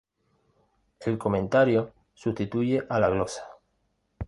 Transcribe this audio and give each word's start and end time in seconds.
El 1.01 1.19
comentario 1.19 1.93
sustituye 2.15 2.83
a 2.89 2.99
la 2.99 3.09
glosa. 3.11 3.43